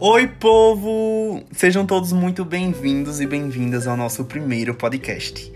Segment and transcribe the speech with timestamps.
[0.00, 1.42] Oi, povo!
[1.50, 5.52] Sejam todos muito bem-vindos e bem-vindas ao nosso primeiro podcast.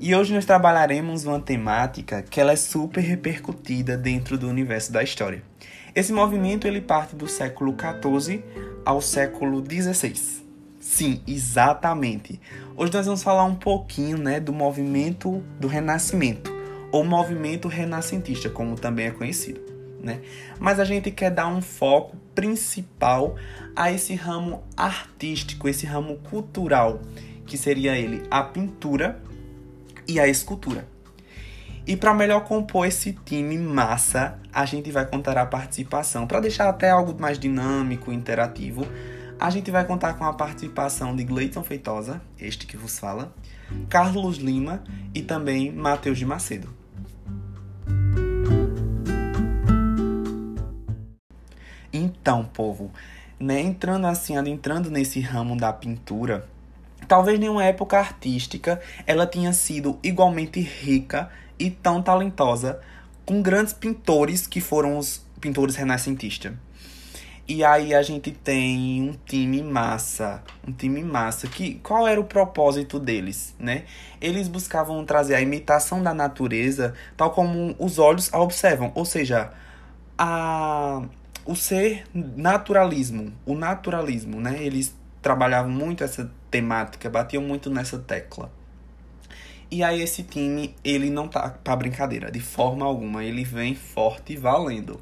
[0.00, 5.02] E hoje nós trabalharemos uma temática que ela é super repercutida dentro do universo da
[5.02, 5.42] história.
[5.94, 8.42] Esse movimento ele parte do século XIV
[8.82, 10.14] ao século XVI.
[10.80, 12.40] Sim, exatamente.
[12.74, 16.50] Hoje nós vamos falar um pouquinho, né, do movimento do Renascimento,
[16.90, 19.71] ou movimento renascentista, como também é conhecido
[20.02, 20.20] né?
[20.58, 23.36] Mas a gente quer dar um foco principal
[23.74, 27.00] a esse ramo artístico, esse ramo cultural,
[27.46, 29.22] que seria ele a pintura
[30.06, 30.86] e a escultura.
[31.86, 36.68] E para melhor compor esse time massa, a gente vai contar a participação, para deixar
[36.68, 38.86] até algo mais dinâmico, interativo.
[39.38, 43.34] A gente vai contar com a participação de Gleiton Feitosa, este que vos fala,
[43.88, 46.81] Carlos Lima e também Matheus de Macedo.
[52.22, 52.88] Então, povo,
[53.38, 56.48] né, entrando assim, adentrando nesse ramo da pintura,
[57.08, 62.78] talvez nenhuma época artística ela tinha sido igualmente rica e tão talentosa
[63.26, 66.52] com grandes pintores que foram os pintores renascentistas.
[67.48, 71.48] E aí a gente tem um time massa, um time massa.
[71.48, 73.82] Que qual era o propósito deles, né?
[74.20, 79.50] Eles buscavam trazer a imitação da natureza, tal como os olhos a observam, ou seja,
[80.16, 81.02] a
[81.44, 84.62] o ser naturalismo, o naturalismo, né?
[84.62, 88.50] Eles trabalhavam muito essa temática, batiam muito nessa tecla.
[89.70, 94.34] E aí esse time, ele não tá para brincadeira, de forma alguma, ele vem forte
[94.34, 95.00] e valendo.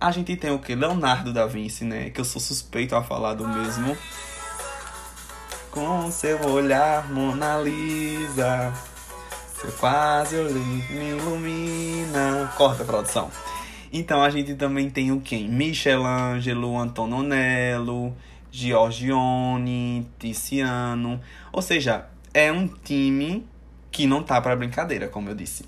[0.00, 0.74] A gente tem o que?
[0.74, 2.10] Leonardo da Vinci, né?
[2.10, 3.96] Que eu sou suspeito a falar do mesmo.
[5.72, 8.72] Com seu olhar, Mona Lisa.
[9.60, 12.52] Seu quase olhar me ilumina.
[12.56, 13.28] Corta produção.
[13.92, 15.48] Então a gente também tem o quem?
[15.48, 18.14] Michelangelo, Antonello,
[18.50, 21.20] Giorgione, Tiziano.
[21.52, 23.46] Ou seja, é um time
[23.90, 25.64] que não tá para brincadeira, como eu disse.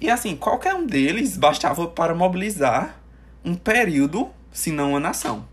[0.00, 3.00] E assim, qualquer um deles bastava para mobilizar
[3.44, 5.46] um período, se não uma nação.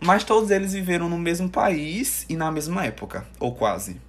[0.00, 4.00] Mas todos eles viveram no mesmo país e na mesma época, ou quase.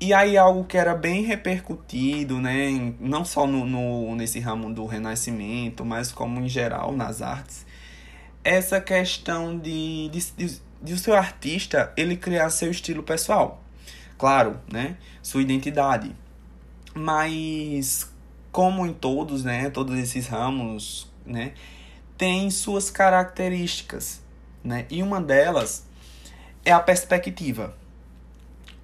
[0.00, 4.86] E aí algo que era bem repercutido, né, não só no, no, nesse ramo do
[4.86, 7.66] renascimento, mas como em geral nas artes,
[8.44, 13.60] essa questão de, de, de, de o seu artista ele criar seu estilo pessoal.
[14.16, 16.14] Claro, né, sua identidade.
[16.94, 18.08] Mas
[18.52, 21.54] como em todos, né, todos esses ramos, né,
[22.16, 24.20] tem suas características,
[24.62, 24.86] né?
[24.90, 25.86] E uma delas
[26.64, 27.74] é a perspectiva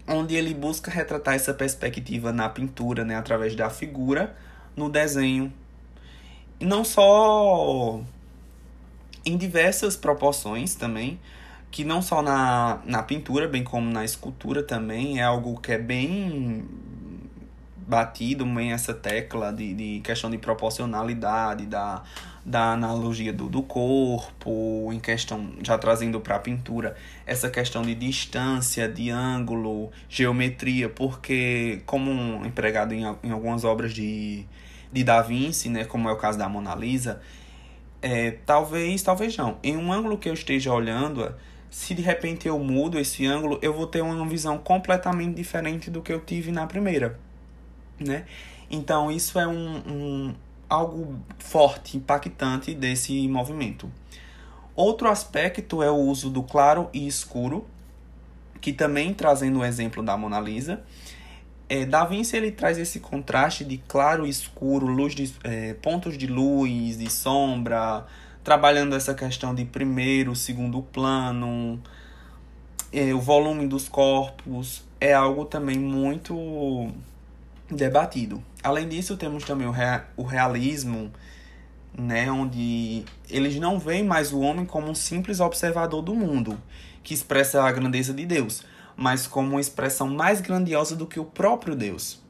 [0.06, 4.36] onde ele busca retratar essa perspectiva na pintura, né, através da figura,
[4.76, 5.52] no desenho.
[6.60, 8.00] Não só
[9.24, 11.18] em diversas proporções também,
[11.70, 15.78] que não só na, na pintura, bem como na escultura também, é algo que é
[15.78, 16.64] bem
[17.86, 22.02] batido, bem essa tecla de, de questão de proporcionalidade, da
[22.44, 26.94] da analogia do, do corpo, em questão, já trazendo para a pintura,
[27.24, 34.44] essa questão de distância, de ângulo, geometria, porque, como empregado em, em algumas obras de,
[34.92, 37.22] de Da Vinci, né, como é o caso da Mona Lisa,
[38.02, 41.34] é, talvez, talvez não, em um ângulo que eu esteja olhando,
[41.70, 46.02] se de repente eu mudo esse ângulo, eu vou ter uma visão completamente diferente do
[46.02, 47.18] que eu tive na primeira,
[47.98, 48.24] né?
[48.70, 50.34] Então, isso é um, um,
[50.68, 53.90] algo forte, impactante desse movimento.
[54.74, 57.64] Outro aspecto é o uso do claro e escuro,
[58.60, 60.82] que também trazendo o exemplo da Mona Lisa.
[61.68, 66.18] É, da Vinci ele traz esse contraste de claro e escuro, luz de, é, pontos
[66.18, 68.04] de luz, de sombra,
[68.42, 71.80] trabalhando essa questão de primeiro, segundo plano,
[72.92, 76.34] é, o volume dos corpos, é algo também muito
[77.74, 78.42] debatido.
[78.62, 81.12] Além disso, temos também o, rea o realismo,
[81.96, 86.60] né, onde eles não veem mais o homem como um simples observador do mundo,
[87.02, 88.64] que expressa a grandeza de Deus,
[88.96, 92.22] mas como uma expressão mais grandiosa do que o próprio Deus.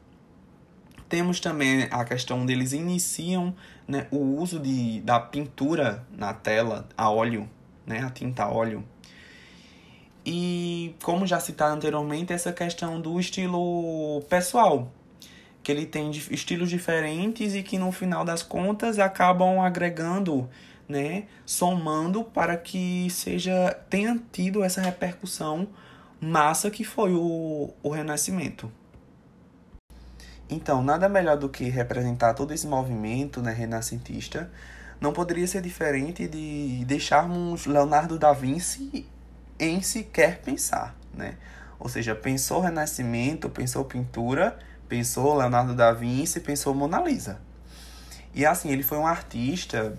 [1.08, 3.55] Temos também a questão onde eles iniciam
[3.87, 7.49] né, o uso de, da pintura na tela a óleo,
[7.87, 8.85] né, a tinta a óleo.
[10.26, 14.91] E como já citado anteriormente, essa questão do estilo pessoal,
[15.64, 20.49] que ele tem estilos diferentes e que no final das contas acabam agregando,
[20.87, 25.66] né, somando para que seja tenha tido essa repercussão
[26.20, 28.70] massa que foi o, o Renascimento.
[30.50, 34.50] Então, nada melhor do que representar todo esse movimento né, renascentista.
[35.00, 39.06] Não poderia ser diferente de deixarmos Leonardo da Vinci
[39.58, 41.37] em sequer pensar, né?
[41.78, 44.58] Ou seja, pensou Renascimento, pensou pintura,
[44.88, 47.40] pensou Leonardo da Vinci, pensou Mona Lisa.
[48.34, 49.96] E assim, ele foi um artista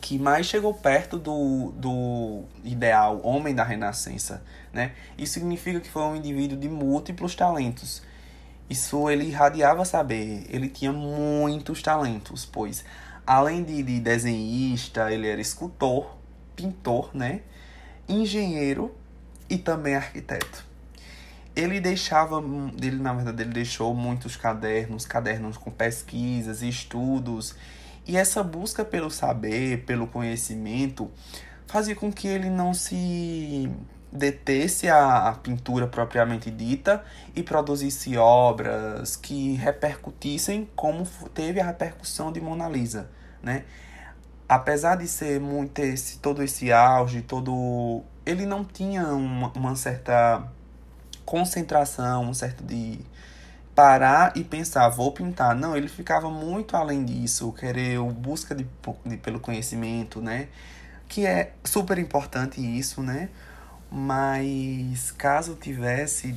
[0.00, 4.42] que mais chegou perto do, do ideal homem da Renascença,
[4.72, 4.92] né?
[5.16, 8.02] Isso significa que foi um indivíduo de múltiplos talentos.
[8.68, 12.84] Isso ele irradiava saber, ele tinha muitos talentos, pois
[13.26, 16.16] além de, de desenhista, ele era escultor,
[16.56, 17.42] pintor, né?
[18.08, 18.94] Engenheiro
[19.48, 20.71] e também arquiteto.
[21.54, 22.42] Ele deixava,
[22.80, 27.54] ele na verdade ele deixou muitos cadernos, cadernos com pesquisas estudos
[28.06, 31.10] e essa busca pelo saber, pelo conhecimento,
[31.66, 33.70] fazia com que ele não se
[34.12, 37.02] detesse a pintura propriamente dita
[37.34, 43.08] e produzisse obras que repercutissem como teve a repercussão de Mona Lisa,
[43.42, 43.64] né?
[44.46, 50.46] Apesar de ser muito esse, todo esse auge, todo ele não tinha uma, uma certa
[51.32, 53.00] concentração, um certo de
[53.74, 55.54] parar e pensar, vou pintar.
[55.54, 58.66] Não, ele ficava muito além disso, querer busca de,
[59.06, 60.48] de, pelo conhecimento, né?
[61.08, 63.30] Que é super importante isso, né?
[63.90, 66.34] Mas caso tivesse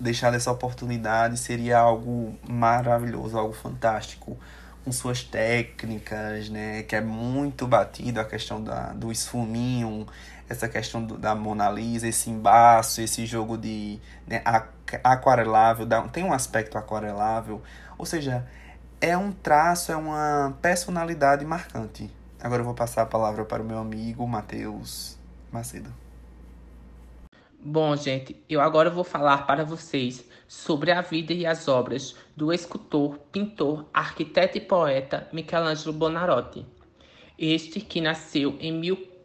[0.00, 4.36] deixado essa oportunidade, seria algo maravilhoso, algo fantástico.
[4.84, 6.82] Com suas técnicas, né?
[6.82, 10.06] Que é muito batido a questão da, do esfuminho,
[10.48, 14.42] essa questão do, da Mona Lisa, esse embaço, esse jogo de né,
[15.02, 17.62] aquarelável, tem um aspecto aquarelável,
[17.96, 18.46] ou seja,
[19.00, 22.10] é um traço, é uma personalidade marcante.
[22.40, 25.18] Agora eu vou passar a palavra para o meu amigo Matheus
[25.50, 25.92] Macedo.
[27.58, 32.52] Bom, gente, eu agora vou falar para vocês sobre a vida e as obras do
[32.52, 36.66] escultor, pintor, arquiteto e poeta Michelangelo Bonarotti.
[37.38, 38.70] Este que nasceu em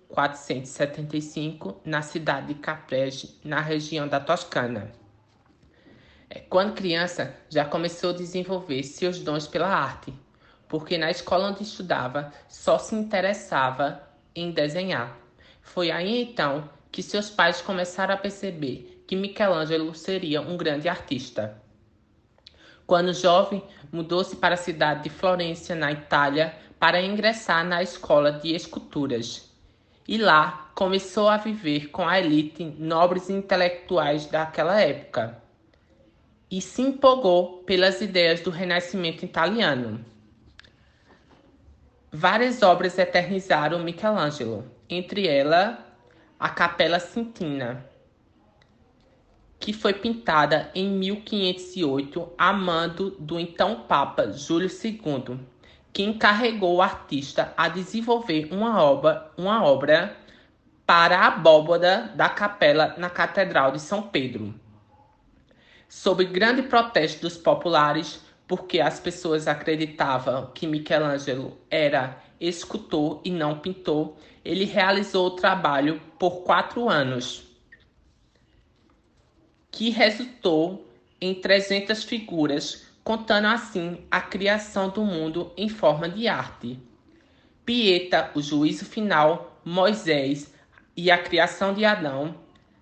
[0.10, 4.92] 1475 na cidade de Caprese, na região da Toscana.
[6.30, 10.14] É, quando criança, já começou a desenvolver seus dons pela arte,
[10.68, 14.04] porque na escola onde estudava só se interessava
[14.36, 15.18] em desenhar.
[15.62, 21.60] Foi aí então que seus pais começaram a perceber que Michelangelo seria um grande artista.
[22.86, 28.56] Quando jovem, mudou-se para a cidade de Florença, na Itália, para ingressar na escola de
[28.56, 29.49] esculturas.
[30.12, 35.40] E lá começou a viver com a elite nobres intelectuais daquela época
[36.50, 40.04] e se empolgou pelas ideias do Renascimento italiano.
[42.12, 45.78] Várias obras eternizaram Michelangelo, entre elas
[46.40, 47.86] a Capela Sistina,
[49.60, 55.40] que foi pintada em 1508 a mando do então Papa Júlio II,
[55.92, 60.16] que encarregou o artista a desenvolver uma obra, uma obra
[60.86, 64.54] para a abóbada da capela na Catedral de São Pedro.
[65.88, 73.60] Sob grande protesto dos populares, porque as pessoas acreditavam que Michelangelo era escultor e não
[73.60, 77.44] pintor, ele realizou o trabalho por quatro anos,
[79.72, 80.88] que resultou
[81.22, 86.80] em 300 figuras, contando assim a criação do mundo em forma de arte.
[87.66, 90.54] Pieta, o juízo final, Moisés
[90.96, 92.36] e a criação de Adão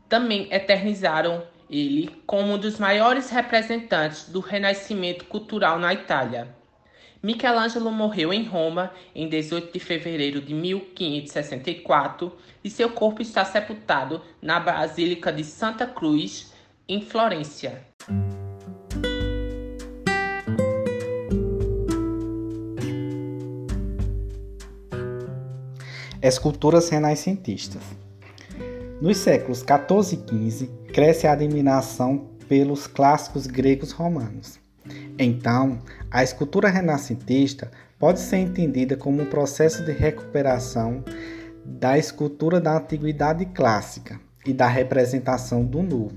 [0.07, 6.55] também eternizaram ele como um dos maiores representantes do renascimento cultural na Itália.
[7.21, 12.31] Michelangelo morreu em Roma em 18 de fevereiro de 1564
[12.63, 16.53] e seu corpo está sepultado na Basílica de Santa Cruz,
[16.87, 17.81] em Florença.
[26.27, 27.81] Esculturas renascentistas.
[29.01, 34.59] Nos séculos 14 e 15, cresce a admiração pelos clássicos gregos romanos.
[35.17, 35.79] Então,
[36.11, 41.01] a escultura renascentista pode ser entendida como um processo de recuperação
[41.63, 46.11] da escultura da antiguidade clássica e da representação do nu.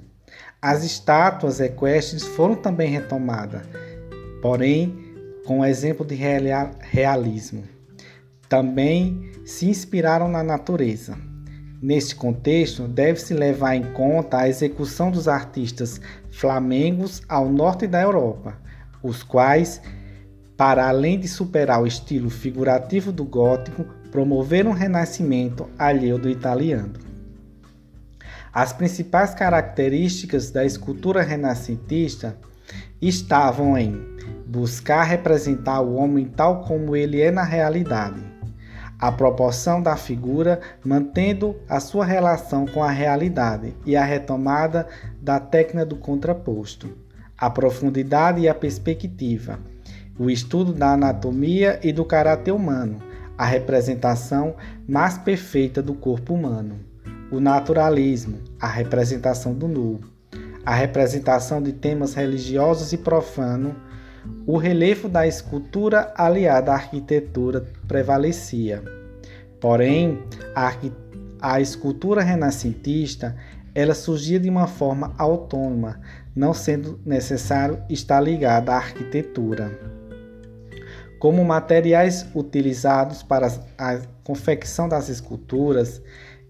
[0.61, 3.62] As estátuas equestres foram também retomadas,
[4.43, 4.93] porém
[5.47, 7.62] com exemplo de realismo.
[8.50, 11.16] Também se inspiraram na natureza.
[11.80, 16.00] Neste contexto, deve-se levar em conta a execução dos artistas
[16.33, 18.59] flamengos ao norte da Europa,
[19.04, 19.80] os quais,
[20.57, 26.95] para além de superar o estilo figurativo do gótico, promoveram um renascimento alheio do italiano.
[28.52, 32.37] As principais características da escultura renascentista
[33.00, 33.95] estavam em
[34.45, 38.29] buscar representar o homem tal como ele é na realidade,
[39.00, 44.87] a proporção da figura, mantendo a sua relação com a realidade e a retomada
[45.23, 46.90] da técnica do contraposto,
[47.37, 49.59] a profundidade e a perspectiva,
[50.19, 52.99] o estudo da anatomia e do caráter humano,
[53.38, 54.54] a representação
[54.87, 56.78] mais perfeita do corpo humano,
[57.33, 60.00] o naturalismo, a representação do nu,
[60.66, 63.73] a representação de temas religiosos e profanos
[64.47, 68.83] o relevo da escultura aliada à arquitetura prevalecia.
[69.61, 70.23] Porém,
[70.55, 70.73] a,
[71.41, 73.37] a escultura renascentista
[73.75, 76.00] ela surgia de uma forma autônoma,
[76.35, 79.79] não sendo necessário estar ligada à arquitetura.
[81.19, 83.47] Como materiais utilizados para
[83.79, 86.03] a confecção das esculturas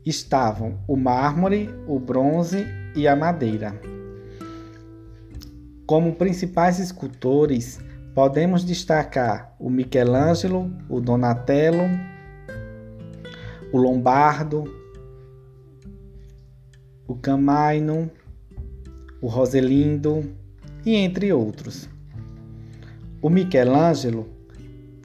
[0.07, 4.00] estavam o mármore, o bronze e a madeira.
[5.90, 7.80] Como principais escultores,
[8.14, 11.82] podemos destacar o Michelangelo, o Donatello,
[13.73, 14.73] o Lombardo,
[17.09, 18.09] o Camaino,
[19.20, 20.32] o Roselindo
[20.87, 21.88] e entre outros.
[23.20, 24.28] O Michelangelo,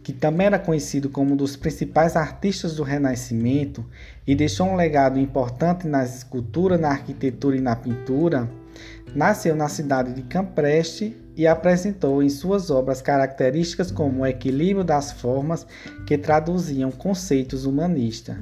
[0.03, 3.83] que também era conhecido como um dos principais artistas do Renascimento
[4.27, 8.47] e deixou um legado importante nas esculturas, na arquitetura e na pintura,
[9.13, 15.11] Nasceu na cidade de Campreste e apresentou em suas obras características como o equilíbrio das
[15.11, 15.65] formas
[16.07, 18.37] que traduziam conceitos humanistas.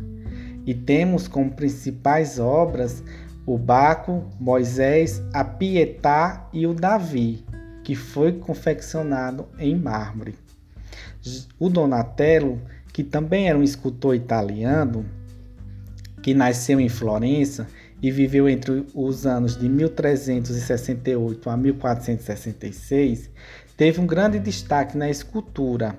[0.65, 3.03] E temos como principais obras
[3.45, 7.43] o Baco, Moisés, a Pietà e o Davi,
[7.83, 10.35] que foi confeccionado em mármore.
[11.59, 12.61] O Donatello,
[12.93, 15.05] que também era um escultor italiano,
[16.21, 17.67] que nasceu em Florença
[18.03, 23.29] e viveu entre os anos de 1368 a 1466,
[23.77, 25.95] teve um grande destaque na escultura.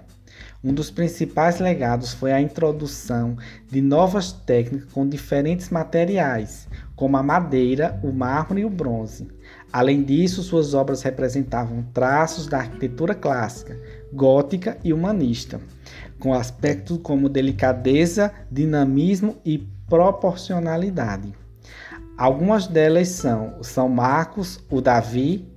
[0.63, 3.39] Um dos principais legados foi a introdução
[3.71, 9.27] de novas técnicas com diferentes materiais, como a madeira, o mármore e o bronze.
[9.73, 13.81] Além disso, suas obras representavam traços da arquitetura clássica,
[14.13, 15.59] gótica e humanista,
[16.19, 21.44] com aspectos como delicadeza, dinamismo e proporcionalidade.
[22.17, 25.49] Algumas delas são o São Marcos, o Davi,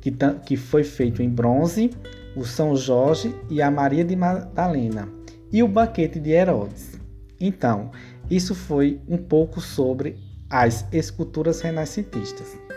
[0.00, 0.10] que,
[0.46, 1.90] que foi feito em bronze,
[2.34, 5.08] o São Jorge e a Maria de Madalena,
[5.52, 6.98] e o Banquete de Herodes.
[7.40, 7.90] Então,
[8.30, 10.16] isso foi um pouco sobre
[10.48, 12.67] as esculturas renascentistas.